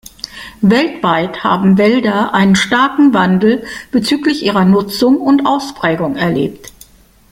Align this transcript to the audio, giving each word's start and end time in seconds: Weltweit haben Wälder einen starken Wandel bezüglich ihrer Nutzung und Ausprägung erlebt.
Weltweit 0.61 1.43
haben 1.43 1.77
Wälder 1.77 2.33
einen 2.33 2.55
starken 2.55 3.13
Wandel 3.13 3.63
bezüglich 3.91 4.43
ihrer 4.43 4.65
Nutzung 4.65 5.17
und 5.21 5.45
Ausprägung 5.45 6.15
erlebt. 6.15 6.71